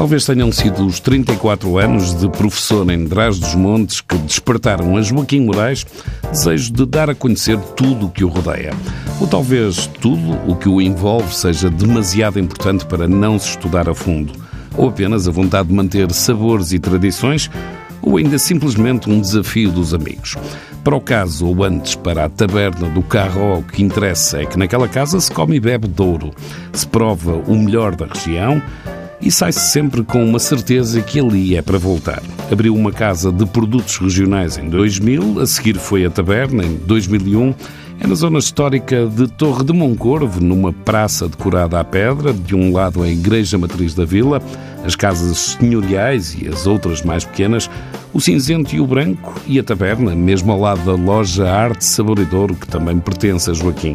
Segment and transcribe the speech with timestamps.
[0.00, 5.02] Talvez tenham sido os 34 anos de professor em Drás dos Montes que despertaram a
[5.02, 5.84] Joaquim Moraes
[6.32, 8.72] desejo de dar a conhecer tudo o que o rodeia.
[9.20, 13.94] Ou talvez tudo o que o envolve seja demasiado importante para não se estudar a
[13.94, 14.32] fundo.
[14.74, 17.50] Ou apenas a vontade de manter sabores e tradições,
[18.00, 20.34] ou ainda simplesmente um desafio dos amigos.
[20.82, 24.58] Para o caso, ou antes para a taberna do Carro, o que interessa é que
[24.58, 26.30] naquela casa se come e bebe douro,
[26.72, 28.62] se prova o melhor da região
[29.22, 32.22] e sai-se sempre com uma certeza que ali é para voltar.
[32.50, 37.54] Abriu uma casa de produtos regionais em 2000, a seguir foi a taberna em 2001.
[38.02, 42.72] É na zona histórica de Torre de Moncorvo, numa praça decorada à pedra, de um
[42.72, 44.42] lado a Igreja Matriz da Vila,
[44.84, 47.68] as casas senhoriais e as outras mais pequenas,
[48.14, 52.54] o cinzento e o branco e a taberna, mesmo ao lado da loja Arte Saboridor,
[52.54, 53.94] que também pertence a Joaquim.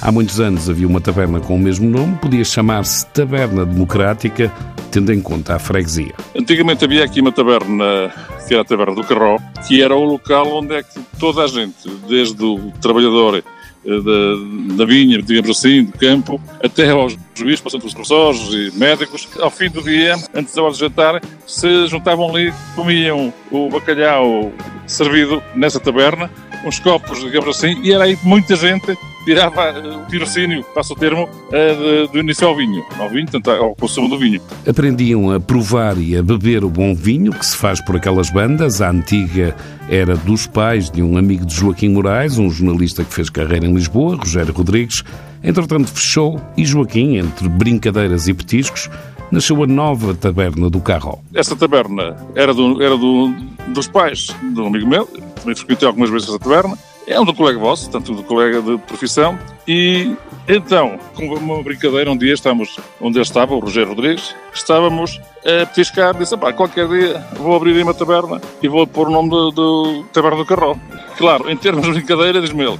[0.00, 4.52] Há muitos anos havia uma taberna com o mesmo nome, podia chamar-se Taberna Democrática,
[4.90, 6.14] tendo em conta a freguesia.
[6.38, 8.12] Antigamente havia aqui uma taberna,
[8.46, 11.46] que era a Taberna do Carró, que era o local onde é que toda a
[11.46, 13.42] gente, desde o trabalhador
[13.86, 19.28] eh, da, vinha, digamos assim, do campo, até aos juízes, passando pelos professores e médicos.
[19.40, 24.52] Ao fim do dia, antes da hora de jantar, se juntavam ali, comiam o bacalhau
[24.86, 26.30] servido nessa taberna,
[26.64, 30.96] uns copos, digamos assim, e era aí muita gente tirava eh, o tirocínio, passa o
[30.96, 34.40] termo, eh, do início ao vinho, ao vinho, portanto, ao consumo do vinho.
[34.68, 38.80] Aprendiam a provar e a beber o bom vinho que se faz por aquelas bandas.
[38.80, 39.56] A antiga
[39.88, 43.74] era dos pais de um amigo de Joaquim Moraes, um jornalista que fez carreira em
[43.74, 45.02] Lisboa, Rogério Rodrigues.
[45.42, 48.88] Entretanto, fechou e Joaquim, entre brincadeiras e petiscos,
[49.30, 51.22] nasceu a nova taberna do Carro.
[51.34, 53.34] Essa taberna era, do, era do,
[53.68, 57.34] dos pais de um amigo meu, também frequentei algumas vezes essa taberna, é um do
[57.34, 60.14] colega vosso, tanto do colega de profissão, e
[60.46, 65.64] então, com uma brincadeira, um dia estávamos onde ele estava, o Rogério Rodrigues, estávamos a
[65.66, 69.50] petiscar, disse, pá, qualquer dia vou abrir uma taberna e vou pôr o nome do,
[69.50, 70.76] do Taberna do Carró.
[71.16, 72.78] Claro, em termos de brincadeira, diz-me ele,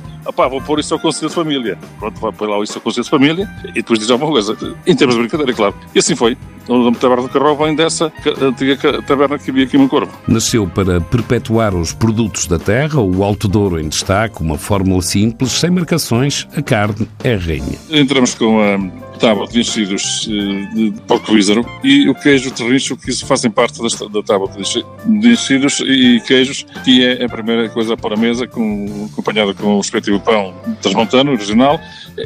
[0.50, 1.78] vou pôr isso ao Conselho de Família.
[1.98, 4.56] Pronto, vai pôr lá isso ao Conselho de Família e depois diz alguma coisa.
[4.86, 5.74] Em termos de brincadeira, claro.
[5.94, 6.36] E assim foi.
[6.66, 10.10] O nome Taberna do Carró vem dessa antiga taberna que havia aqui no Corvo.
[10.26, 15.52] Nasceu para perpetuar os produtos da terra, o Alto Douro em destaque, uma fórmula simples,
[15.52, 17.78] sem marcações, a carne é rainha.
[17.88, 23.12] Entramos com a tábua de enchidos eh, de porco vízaro e o queijo terrincho que
[23.24, 24.50] fazem parte da tábua
[25.06, 29.74] de enchidos e queijos, que é a primeira coisa para a mesa, com, acompanhada com
[29.74, 31.80] o respectivo pão transmontano, original,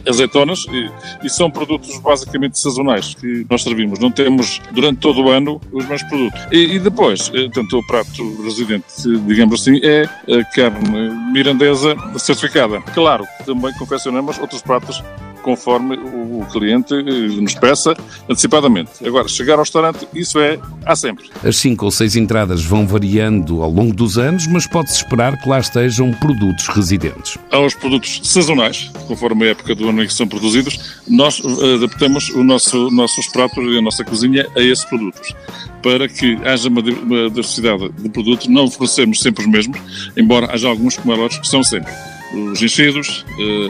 [0.08, 3.98] azeitonas, e, e, são produtos basicamente sazonais que nós servimos.
[3.98, 6.40] Não temos durante todo o ano os mesmos produtos.
[6.52, 8.86] E, e depois, eh, tanto o prato residente,
[9.26, 12.80] digamos assim, é a carne mirandesa certificada.
[12.94, 15.02] Claro, também confeccionamos outros pratos
[15.48, 17.96] conforme o cliente eh, nos peça
[18.28, 18.90] antecipadamente.
[19.02, 21.30] Agora, chegar ao restaurante, isso é há sempre.
[21.42, 25.48] As cinco ou seis entradas vão variando ao longo dos anos, mas pode-se esperar que
[25.48, 27.38] lá estejam produtos residentes.
[27.50, 31.74] Há os produtos sazonais, conforme a época do ano em que são produzidos, nós eh,
[31.76, 35.34] adaptamos o nosso, nossos pratos e a nossa cozinha a esses produtos
[35.82, 38.48] para que haja uma diversidade de produtos.
[38.48, 39.78] Não oferecemos sempre os mesmos,
[40.14, 41.90] embora haja alguns comelotes que são sempre
[42.32, 43.68] os enchidos, eh,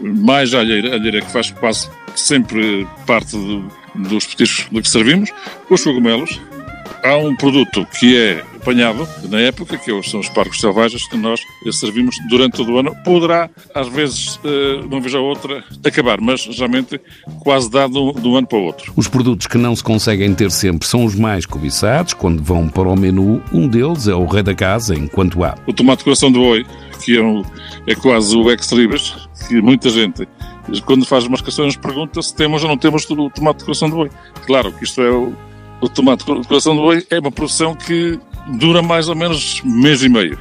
[0.00, 4.88] mais a alheira, a alheira que faz quase sempre parte do, dos petiscos do que
[4.88, 5.30] servimos,
[5.68, 6.40] os cogumelos.
[7.02, 11.40] Há um produto que é apanhado na época, que são os parcos selvagens, que nós
[11.72, 12.94] servimos durante todo o ano.
[13.04, 17.00] Poderá, às vezes, eh, uma vez ou outra, acabar, mas geralmente
[17.40, 18.92] quase dado de um ano para o outro.
[18.96, 22.14] Os produtos que não se conseguem ter sempre são os mais cobiçados.
[22.14, 25.56] Quando vão para o menu, um deles é o rei da casa, enquanto há.
[25.66, 26.66] O tomate coração de boi,
[27.02, 27.42] que é, um,
[27.86, 29.14] é quase o ex-libris,
[29.48, 30.28] que muita gente
[30.84, 34.10] quando faz questões pergunta se temos ou não temos o tomate de coração de boi.
[34.46, 35.32] Claro que isto é o,
[35.80, 38.20] o tomate de coração de boi é uma produção que
[38.58, 40.38] dura mais ou menos mês e meio.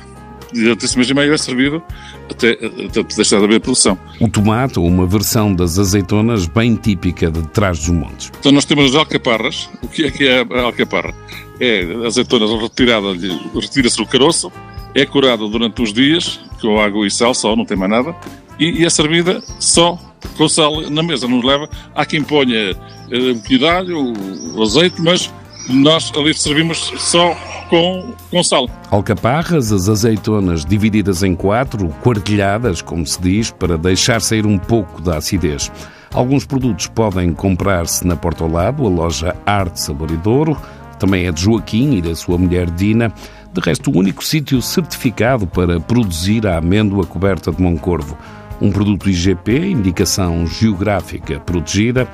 [0.51, 1.81] Durante esse mês e meio é servido
[2.29, 3.97] até, até deixar de haver produção.
[4.19, 8.31] O tomate, uma versão das azeitonas bem típica de trás dos montes.
[8.39, 9.69] Então nós temos as alcaparras.
[9.83, 11.13] O que é que é a alcaparra?
[11.59, 13.07] É azeitonas retirada,
[13.53, 14.51] retira-se o caroço,
[14.95, 18.15] é curada durante uns dias com água e sal só, não tem mais nada,
[18.59, 19.97] e, e é servida só
[20.35, 21.27] com sal na mesa.
[21.27, 21.69] Não leva.
[21.95, 24.13] Há quem ponha uh, um de alho,
[24.55, 25.31] o azeite, mas
[25.69, 27.35] nós ali servimos só
[27.69, 28.69] com, com sal.
[28.89, 35.01] Alcaparras, as azeitonas divididas em quatro, quartilhadas, como se diz, para deixar sair um pouco
[35.01, 35.71] da acidez.
[36.11, 40.57] Alguns produtos podem comprar-se na Porta ao Lado, a loja Arte Saboridouro,
[40.97, 43.13] também é de Joaquim e da sua mulher Dina.
[43.53, 48.17] De resto, o único sítio certificado para produzir a amêndoa coberta de Moncorvo.
[48.59, 52.07] Um produto IGP, indicação geográfica protegida,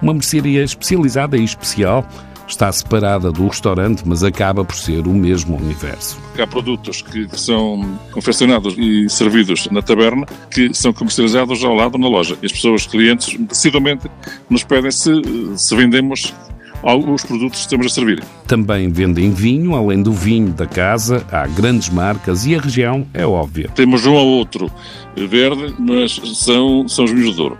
[0.00, 2.06] uma mercearia especializada e especial
[2.50, 6.18] está separada do restaurante, mas acaba por ser o mesmo universo.
[6.38, 12.08] Há produtos que, são confeccionados e servidos na taberna que são comercializados ao lado na
[12.08, 12.36] loja.
[12.42, 14.10] E as pessoas, clientes, decididamente
[14.48, 15.10] nos pedem se,
[15.56, 16.34] se vendemos
[16.82, 18.22] os produtos que estamos a servir.
[18.46, 23.26] Também vendem vinho, além do vinho da casa, há grandes marcas e a região é
[23.26, 23.68] óbvia.
[23.74, 24.70] Temos um ou outro
[25.14, 27.58] verde, mas são, são os vinhos de Douro.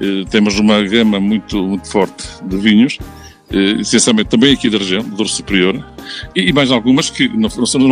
[0.00, 2.98] Eh, temos uma gama muito, muito forte de vinhos,
[3.50, 5.84] essencialmente também aqui da região, do Douro Superior,
[6.34, 7.48] e mais algumas que, não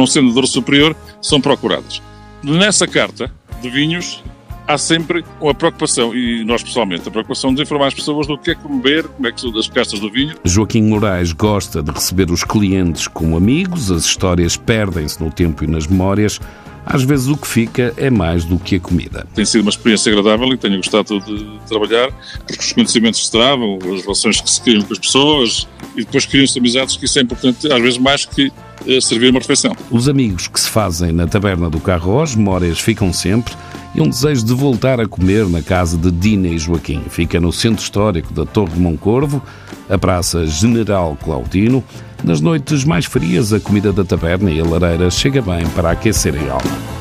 [0.07, 2.03] sendo do Douro Superior, são procuradas.
[2.43, 3.31] Nessa carta
[3.63, 4.23] de vinhos
[4.69, 8.51] há sempre uma preocupação, e nós pessoalmente, a preocupação de informar as pessoas do que
[8.51, 10.35] é comer, como é que são as castas do vinho.
[10.45, 15.67] Joaquim Moraes gosta de receber os clientes como amigos, as histórias perdem-se no tempo e
[15.69, 16.41] nas memórias.
[16.87, 19.27] Às vezes o que fica é mais do que a comida.
[19.35, 22.13] Tem sido uma experiência agradável e tenho gostado de trabalhar,
[22.47, 26.25] porque os conhecimentos se travam, as relações que se criam com as pessoas e depois
[26.27, 28.53] criam-se amizades, que isso é importante, às vezes mais que
[28.87, 29.75] eh, servir uma refeição.
[29.91, 33.53] Os amigos que se fazem na taberna do Carro, as memórias ficam sempre
[33.95, 37.03] e um desejo de voltar a comer na casa de Dina e Joaquim.
[37.09, 39.43] Fica no centro histórico da Torre de Moncorvo,
[39.89, 41.83] a Praça General Claudino.
[42.27, 46.35] Nas noites mais frias, a comida da taberna e a lareira chega bem para aquecer
[46.35, 46.97] a alma.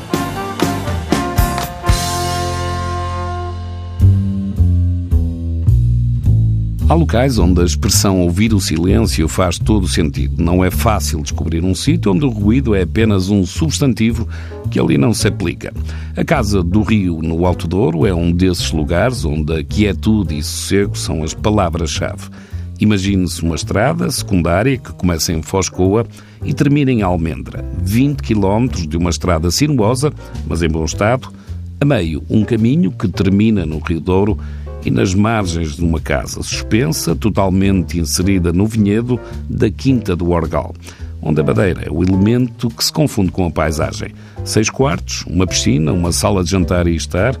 [6.88, 10.40] Há locais onde a expressão ouvir o silêncio faz todo o sentido.
[10.40, 14.28] Não é fácil descobrir um sítio onde o ruído é apenas um substantivo
[14.70, 15.74] que ali não se aplica.
[16.16, 20.42] A Casa do Rio, no Alto Douro, é um desses lugares onde a quietude e
[20.44, 22.30] sossego são as palavras-chave.
[22.78, 26.06] Imagine-se uma estrada secundária que começa em Foscoa
[26.44, 27.64] e termina em Almendra.
[27.82, 30.12] 20 quilómetros de uma estrada sinuosa,
[30.46, 31.32] mas em bom estado.
[31.80, 34.38] A meio, um caminho que termina no Rio Douro
[34.84, 39.18] e nas margens de uma casa suspensa, totalmente inserida no vinhedo
[39.48, 40.74] da Quinta do Orgal,
[41.20, 44.10] onde a madeira é o elemento que se confunde com a paisagem.
[44.44, 47.36] Seis quartos, uma piscina, uma sala de jantar e estar,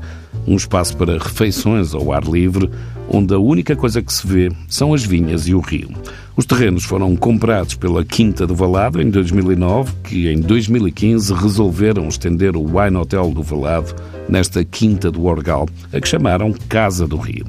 [0.46, 2.70] um espaço para refeições ao ar livre,
[3.08, 5.90] onde a única coisa que se vê são as vinhas e o rio.
[6.36, 12.56] Os terrenos foram comprados pela Quinta do Valado em 2009, que em 2015 resolveram estender
[12.56, 13.94] o Wine Hotel do Valado
[14.28, 17.46] nesta Quinta do Orgal, a que chamaram Casa do Rio.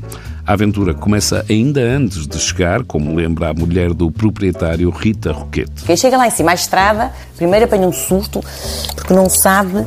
[0.47, 5.83] A aventura começa ainda antes de chegar, como lembra a mulher do proprietário Rita Roquete.
[5.85, 8.39] Quem chega lá em cima à estrada, primeiro apanha um susto,
[8.95, 9.85] porque não sabe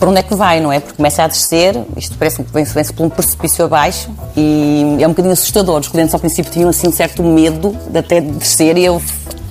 [0.00, 0.80] para onde é que vai, não é?
[0.80, 5.10] Porque começa a descer, isto parece que vem-se por um precipício abaixo e é um
[5.10, 5.80] bocadinho assustador.
[5.80, 9.00] Os clientes ao princípio tinham assim um certo medo de até descer e eu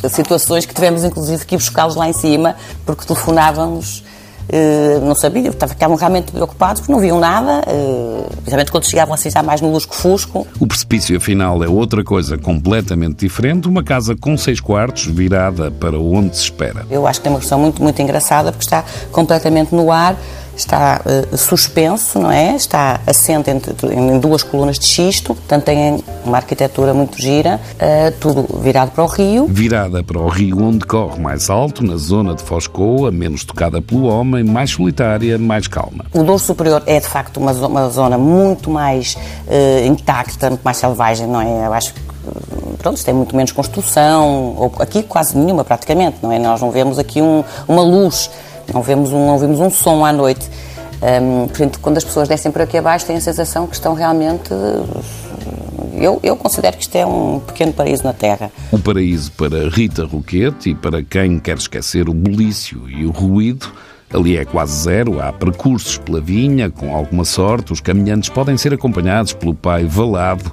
[0.10, 2.56] situações que tivemos inclusive que ir buscá-los lá em cima
[2.86, 4.04] porque telefonávamos
[4.52, 9.30] Uh, não sabia, ficavam realmente preocupados porque não viam nada, uh, principalmente quando chegavam assim
[9.30, 10.46] já mais no lusco-fusco.
[10.60, 15.98] O precipício, afinal, é outra coisa completamente diferente, uma casa com seis quartos virada para
[15.98, 16.86] onde se espera.
[16.90, 18.84] Eu acho que tem uma questão muito, muito engraçada porque está
[19.14, 20.18] completamente no ar
[20.56, 22.56] está uh, suspenso, não é?
[22.56, 28.20] Está assente entre, em duas colunas de xisto, portanto tem uma arquitetura muito gira, uh,
[28.20, 29.48] tudo virado para o rio.
[29.48, 34.06] Virada para o rio onde corre mais alto, na zona de Foscoa, menos tocada pelo
[34.06, 36.06] homem, mais solitária, mais calma.
[36.14, 39.16] O Douro Superior é de facto uma, uma zona muito mais
[39.48, 41.68] uh, intacta, muito mais selvagem, não é?
[41.68, 42.02] Eu acho que
[42.78, 46.40] pronto, tem muito menos construção, ou aqui quase nenhuma praticamente, não é?
[46.40, 48.30] Nós não vemos aqui um, uma luz
[48.74, 50.50] não vemos um, não vemos um som à noite.
[51.02, 54.50] Um, portanto, quando as pessoas descem por aqui abaixo, têm a sensação que estão realmente.
[55.94, 58.52] Eu, eu considero que isto é um pequeno paraíso na Terra.
[58.72, 63.72] O paraíso para Rita Roquete e para quem quer esquecer o bulício e o ruído.
[64.14, 68.74] Ali é quase zero, há percursos pela vinha, com alguma sorte, os caminhantes podem ser
[68.74, 70.52] acompanhados pelo pai Valado,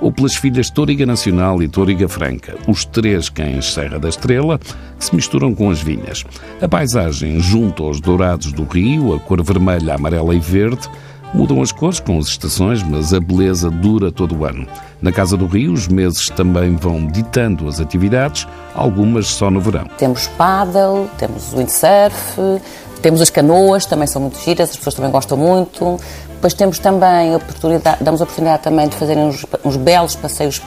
[0.00, 5.04] ou pelas filhas Toriga Nacional e Toriga Franca, os três cães Serra da Estrela, que
[5.04, 6.24] se misturam com as vinhas.
[6.60, 10.88] A paisagem junto aos dourados do rio, a cor vermelha, amarela e verde,
[11.34, 14.66] Mudam as cores com as estações, mas a beleza dura todo o ano.
[15.02, 19.86] Na Casa do Rio, os meses também vão ditando as atividades, algumas só no verão.
[19.98, 22.62] Temos paddle, temos windsurf,
[23.02, 25.98] temos as canoas, também são muito giras, as pessoas também gostam muito.
[26.36, 30.60] Depois temos também a oportunidade, damos a oportunidade também de fazerem uns, uns belos passeios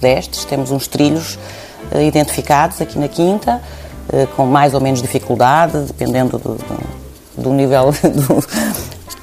[0.00, 1.38] pedestres, temos uns trilhos
[1.92, 3.60] uh, identificados aqui na Quinta,
[4.08, 7.92] uh, com mais ou menos dificuldade, dependendo do, do, do nível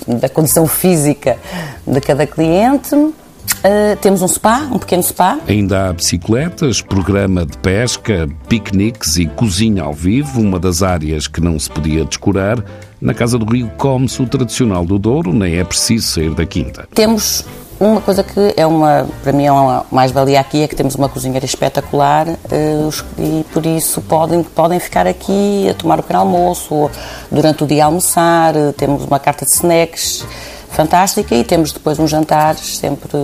[0.07, 1.37] do, da condição física
[1.85, 2.95] de cada cliente.
[2.95, 5.39] Uh, temos um spa, um pequeno spa.
[5.47, 11.41] Ainda há bicicletas, programa de pesca, piqueniques e cozinha ao vivo, uma das áreas que
[11.41, 12.63] não se podia descurar.
[13.01, 16.87] Na Casa do Rio come-se o tradicional do Douro, nem é preciso sair da quinta.
[16.93, 17.43] Temos
[17.79, 21.09] Uma coisa que é uma, para mim, é uma mais-valia aqui é que temos uma
[21.09, 26.75] cozinheira espetacular uh, e por isso podem, podem ficar aqui a tomar o pequeno almoço
[26.75, 26.91] ou
[27.31, 28.55] durante o dia almoçar.
[28.55, 30.23] Uh, temos uma carta de snacks
[30.69, 33.17] fantástica e temos depois uns jantares sempre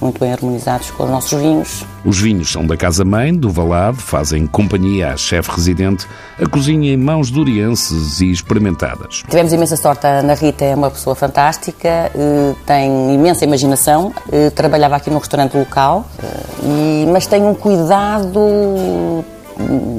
[0.00, 1.84] muito bem harmonizados com os nossos vinhos.
[2.04, 6.06] Os vinhos são da casa-mãe, do Valado, fazem companhia à chefe residente,
[6.40, 9.22] a cozinha em mãos durienses e experimentadas.
[9.28, 14.50] Tivemos imensa sorte, a Ana Rita é uma pessoa fantástica, eh, tem imensa imaginação, eh,
[14.50, 19.24] trabalhava aqui no restaurante local, eh, mas tem um cuidado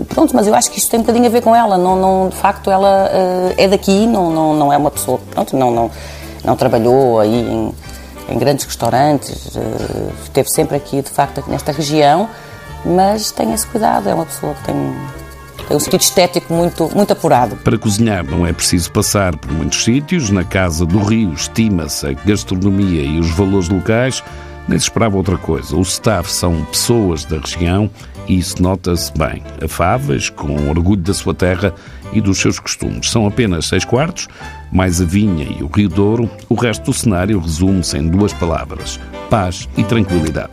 [0.10, 1.78] pronto, mas eu acho que isto tem um bocadinho a ver com ela.
[1.78, 5.56] Não, não, de facto, ela uh, é daqui, não, não, não é uma pessoa, pronto,
[5.56, 5.92] não, não,
[6.44, 7.74] não trabalhou aí em,
[8.30, 12.30] em grandes restaurantes, uh, esteve sempre aqui, de facto, nesta região,
[12.86, 14.96] mas tem esse cuidado, é uma pessoa que tem,
[15.68, 17.56] tem um sentido estético muito, muito apurado.
[17.58, 22.14] Para cozinhar não é preciso passar por muitos sítios, na Casa do Rio estima-se a
[22.14, 24.24] gastronomia e os valores locais,
[24.68, 25.76] nem se esperava outra coisa.
[25.76, 27.90] O staff são pessoas da região
[28.28, 29.44] e isso nota-se bem.
[29.64, 31.74] Afáveis, com orgulho da sua terra
[32.16, 33.12] e dos seus costumes.
[33.12, 34.28] São apenas seis quartos,
[34.72, 36.30] mais a vinha e o Rio Douro.
[36.50, 40.52] O resto do cenário resume-se em duas palavras: paz e tranquilidade.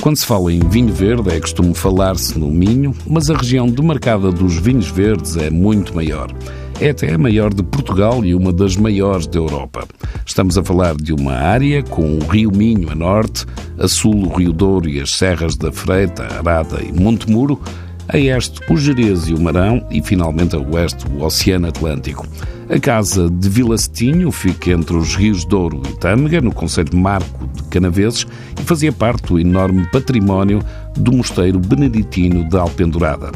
[0.00, 4.32] Quando se fala em vinho verde, é costume falar-se no Minho, mas a região demarcada
[4.32, 6.32] dos vinhos verdes é muito maior.
[6.80, 9.86] É até a maior de Portugal e uma das maiores da Europa.
[10.24, 13.44] Estamos a falar de uma área com o Rio Minho a norte,
[13.78, 17.60] a sul o Rio Douro e as serras da Freita, Arada e Monte Muro,
[18.08, 22.26] a este o Jerez e o Marão e finalmente a oeste o Oceano Atlântico.
[22.70, 27.46] A casa de Vila Cetinho fica entre os rios Douro e Tâmega, no Conselho Marco
[27.48, 28.26] de Canaveses,
[28.58, 30.60] e fazia parte do enorme património
[30.96, 33.32] do Mosteiro Beneditino de Alpendurada.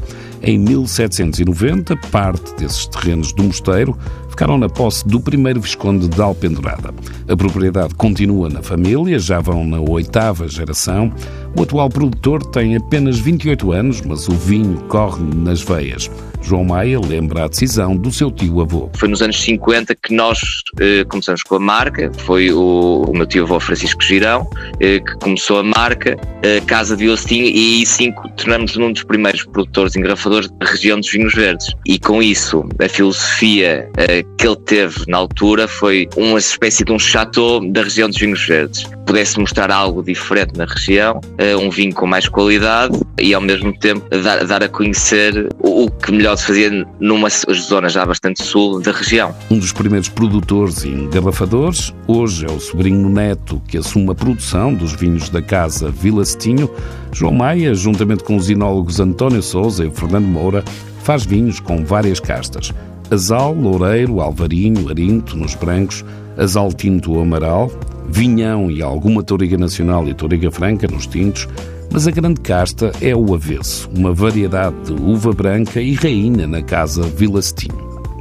[0.46, 3.96] Em 1790, parte desses terrenos do mosteiro
[4.34, 6.92] ficaram na posse do primeiro Visconde de Alpendurada.
[7.28, 11.12] A propriedade continua na família, já vão na oitava geração.
[11.56, 16.10] O atual produtor tem apenas 28 anos, mas o vinho corre nas veias.
[16.44, 18.90] João Maia lembra a decisão do seu tio-avô.
[18.96, 20.38] Foi nos anos 50 que nós
[20.78, 24.46] eh, começamos com a marca, foi o, o meu tio-avô Francisco Girão
[24.78, 29.04] eh, que começou a marca, eh, Casa de Ostinho, e aí sim tornamos um dos
[29.04, 31.74] primeiros produtores engrafadores da região dos vinhos verdes.
[31.86, 36.92] E com isso, a filosofia eh, que ele teve na altura foi uma espécie de
[36.92, 38.84] um chateau da região dos vinhos verdes.
[39.06, 43.76] Pudesse mostrar algo diferente na região, eh, um vinho com mais qualidade e ao mesmo
[43.78, 48.80] tempo dar, dar a conhecer o, que melhor se fazia numa zona já bastante sul
[48.80, 49.34] da região.
[49.50, 54.74] Um dos primeiros produtores e engarrafadores, hoje é o sobrinho neto que assume a produção
[54.74, 56.70] dos vinhos da casa Vila Cetinho.
[57.12, 60.64] João Maia, juntamente com os enólogos António Souza e Fernando Moura,
[61.02, 62.72] faz vinhos com várias castas.
[63.10, 66.04] Azal, Loureiro, Alvarinho, Arinto, nos brancos,
[66.36, 67.70] Azal Tinto ou Amaral,
[68.08, 71.48] Vinhão e alguma Toriga Nacional e Toriga Franca nos tintos,
[71.92, 76.62] mas a grande casta é o avesso, uma variedade de uva branca e rainha na
[76.62, 77.40] casa Vila.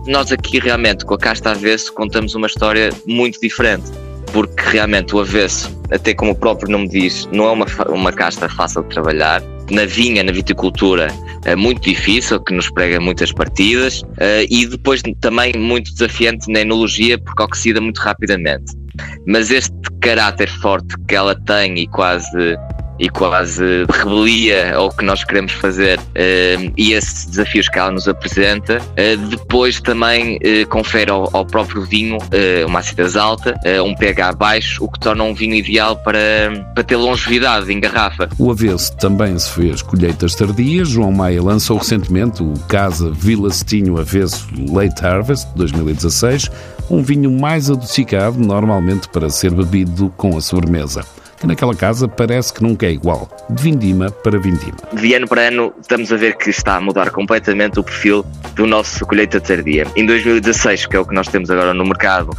[0.06, 3.90] Nós aqui realmente com a casta avesso contamos uma história muito diferente,
[4.32, 8.50] porque realmente o avesso, até como o próprio nome diz, não é uma, uma casta
[8.50, 9.42] fácil de trabalhar.
[9.72, 11.08] Na vinha, na viticultura,
[11.46, 16.62] é muito difícil, que nos prega muitas partidas, eh, e depois também muito desafiante na
[16.62, 18.74] enologia, porque oxida muito rapidamente.
[19.26, 22.58] Mas este caráter forte que ela tem e quase
[23.04, 28.08] e quase rebelia ao que nós queremos fazer uh, e esses desafios que ela nos
[28.08, 28.80] apresenta.
[28.82, 32.18] Uh, depois também uh, confere ao, ao, próprio vinho
[32.66, 36.20] uma acidez alta, um pH baixo, o que torna um vinho ideal para,
[36.74, 38.30] para ter longevidade em garrafa.
[38.40, 40.88] O avesso também se fez colheitas tardias.
[40.88, 46.50] João Maia lançou recentemente o Casa Vila Cetinho Avesso Late Harvest 2016,
[46.90, 51.04] um vinho mais adocicado, normalmente para ser bebido com a sobremesa
[51.44, 54.78] que naquela casa parece que nunca é igual, de vindima para vindima.
[54.94, 58.66] De ano para ano estamos a ver que está a mudar completamente o perfil do
[58.66, 59.86] nosso colheita tardia.
[59.94, 62.30] Em 2016, que é o que nós temos agora no mercado,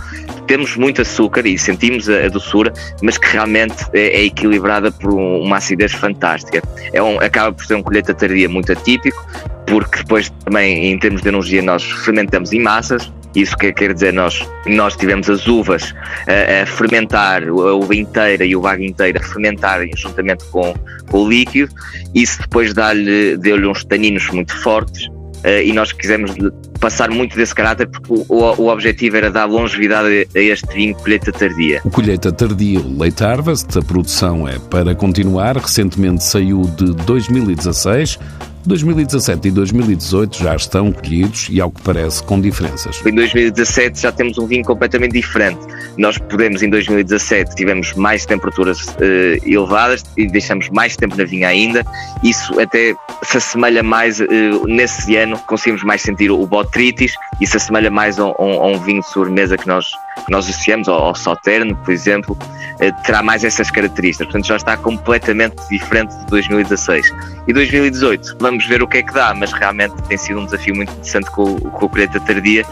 [0.46, 5.58] temos muito açúcar e sentimos a, doçura, mas que realmente é, é equilibrada por uma
[5.58, 6.62] acidez fantástica.
[6.90, 9.22] É um, acaba por ser um colheita tardia muito atípico,
[9.66, 14.12] porque depois também em termos de energia nós fermentamos em massas, isso que quer dizer,
[14.12, 15.94] nós, nós tivemos as uvas
[16.26, 20.74] a, a fermentar, a uva inteira e o bago inteiro a fermentarem juntamente com,
[21.10, 21.72] com o líquido,
[22.14, 25.08] isso depois deu-lhe deu uns taninos muito fortes
[25.44, 26.32] Uh, e nós quisemos
[26.80, 31.30] passar muito desse caráter porque o, o, objetivo era dar longevidade a este vinho colheita
[31.30, 31.82] tardia.
[31.84, 38.18] O colheita tardia, o Late Harvest, a produção é para continuar, recentemente saiu de 2016,
[38.66, 43.00] 2017 e 2018 já estão colhidos e, ao que parece, com diferenças.
[43.04, 45.60] Em 2017 já temos um vinho completamente diferente.
[45.98, 51.48] Nós podemos, em 2017, tivemos mais temperaturas uh, elevadas e deixamos mais tempo na vinha
[51.48, 51.84] ainda.
[52.22, 54.24] Isso até se assemelha mais, uh,
[54.66, 58.78] nesse ano, conseguimos mais sentir o botritis e se assemelha mais a, a, a um
[58.80, 59.90] vinho de sobremesa que nós,
[60.24, 64.26] que nós associamos, ao, ao por exemplo, uh, terá mais essas características.
[64.26, 67.12] Portanto, já está completamente diferente de 2016.
[67.46, 70.44] E 2018, vamos vamos ver o que é que dá, mas realmente tem sido um
[70.44, 72.64] desafio muito interessante com, com o colheita tardia,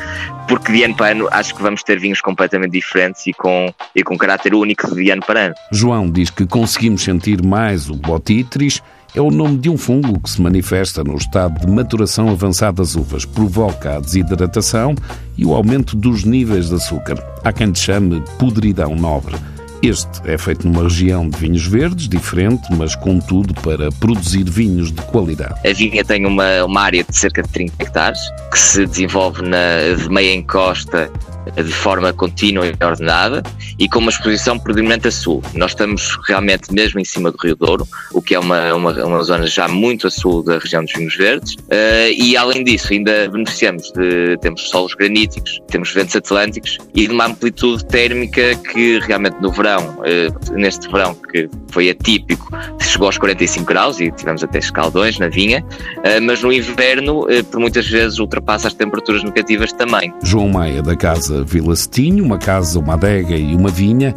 [0.49, 4.03] porque de ano para ano acho que vamos ter vinhos completamente diferentes e com, e
[4.03, 5.55] com caráter único de ano para ano.
[5.71, 8.83] João diz que conseguimos sentir mais o botitris,
[9.15, 12.95] é o nome de um fungo que se manifesta no estado de maturação avançada das
[12.95, 14.95] uvas, provoca a desidratação
[15.37, 17.23] e o aumento dos níveis de açúcar.
[17.45, 19.37] Há quem te chame podridão nobre.
[19.83, 25.03] Este é feito numa região de vinhos verdes, diferente, mas contudo para produzir vinhos de
[25.03, 25.55] qualidade.
[25.69, 29.95] A vinha tem uma, uma área de cerca de 30 hectares, que se desenvolve na,
[30.01, 31.11] de meia encosta
[31.57, 33.43] de forma contínua e ordenada
[33.79, 35.43] e com uma exposição predominante a sul.
[35.55, 39.23] Nós estamos realmente mesmo em cima do Rio Douro, o que é uma, uma, uma
[39.23, 43.29] zona já muito a sul da região dos vinhos verdes uh, e além disso ainda
[43.29, 49.37] beneficiamos de, temos solos graníticos, temos ventos atlânticos e de uma amplitude térmica que realmente
[49.41, 54.59] no verão, uh, neste verão que foi atípico, chegou aos 45 graus e tivemos até
[54.59, 55.65] escaldões na vinha,
[55.99, 60.13] uh, mas no inverno por muitas vezes ultrapassa as temperaturas negativas também.
[60.23, 64.15] João Maia da Casa casa Vila Cetinho, uma casa, uma adega e uma vinha.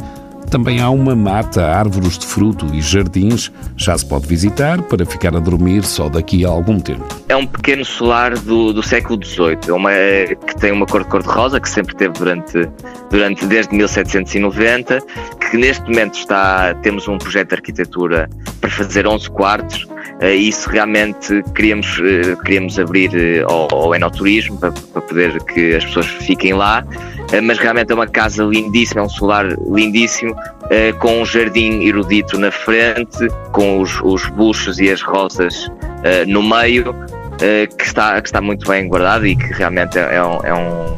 [0.50, 3.50] Também há uma mata, árvores de fruto e jardins.
[3.76, 7.04] Já se pode visitar para ficar a dormir só daqui a algum tempo.
[7.28, 11.08] É um pequeno solar do, do século XVIII, é uma, que tem uma cor de
[11.08, 12.68] cor-de-rosa, que sempre teve durante,
[13.10, 15.00] durante desde 1790,
[15.50, 18.30] que neste momento está, temos um projeto de arquitetura
[18.60, 19.84] para fazer 11 quartos,
[20.22, 25.74] Uh, isso realmente queríamos, uh, queríamos abrir uh, ao, ao enoturismo para, para poder que
[25.74, 26.82] as pessoas fiquem lá,
[27.42, 30.34] mas realmente é uma casa lindíssima, é um solar lindíssimo,
[31.00, 35.68] com um jardim erudito na frente, com os, os buchos e as rosas
[36.28, 36.94] no meio,
[37.76, 40.96] que, está, que está muito bem guardado e que realmente é, é um, é um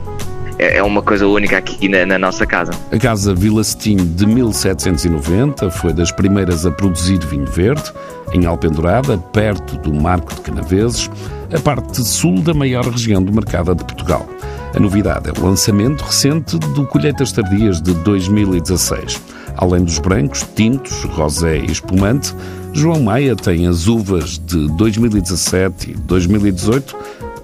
[0.58, 2.72] é, é uma coisa única aqui na, na, nossa casa.
[2.90, 7.92] A Casa Vila Cetim de 1790 foi das primeiras a produzir vinho verde,
[8.32, 11.10] em Alpendurada, perto do Marco de Canaveses,
[11.54, 14.28] a parte sul da maior região do mercado de Portugal.
[14.74, 19.20] A novidade é o lançamento recente do Colheitas Tardias de 2016.
[19.56, 22.34] Além dos brancos, tintos, rosé e espumante,
[22.72, 26.96] João Maia tem as uvas de 2017 e 2018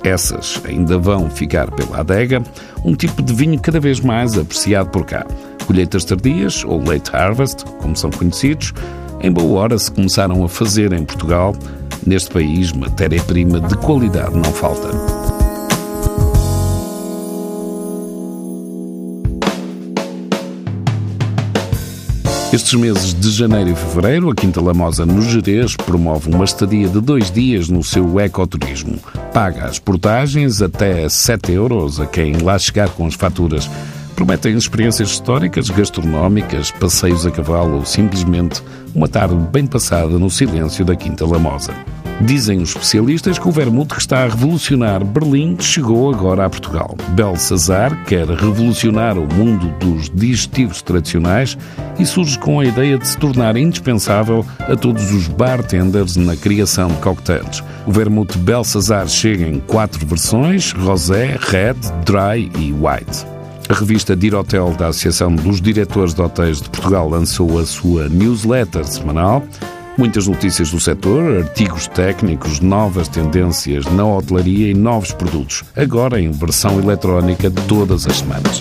[0.05, 2.43] essas ainda vão ficar pela adega,
[2.85, 5.27] um tipo de vinho cada vez mais apreciado por cá.
[5.67, 8.75] Colheitas tardias, ou late harvest, como são conhecidos,
[9.21, 11.57] em boa hora se começaram a fazer em Portugal.
[12.07, 15.24] Neste país, matéria-prima de qualidade não falta.
[22.55, 27.01] Estes meses de janeiro e fevereiro, a Quinta Lamosa no Jerez promove uma estadia de
[27.01, 28.97] dois dias no seu ecoturismo.
[29.33, 33.69] Paga as portagens até 7 euros a quem lá chegar com as faturas.
[34.15, 38.63] Prometem experiências históricas, gastronómicas, passeios a cavalo ou simplesmente
[38.95, 41.75] uma tarde bem passada no silêncio da Quinta Lamosa.
[42.21, 46.97] Dizem os especialistas que o vermute que está a revolucionar Berlim chegou agora a Portugal.
[47.11, 51.59] Belsazar quer revolucionar o mundo dos digestivos tradicionais
[51.99, 56.89] e surge com a ideia de se tornar indispensável a todos os bartenders na criação
[56.89, 57.63] de cocktails.
[57.87, 63.27] O vermute Belsazar chega em quatro versões: rosé, red, dry e white.
[63.69, 68.87] A revista Dirotel da Associação dos Diretores de Hotéis de Portugal lançou a sua newsletter
[68.87, 69.43] semanal
[69.97, 76.33] Muitas notícias do setor, artigos técnicos, novas tendências na hotelaria e novos produtos, agora em
[76.33, 78.59] versão eletrónica todas as semanas.